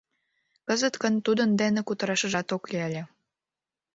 [0.67, 3.03] Кызыт гын тудын дене кутырашыжат ок лий ыле.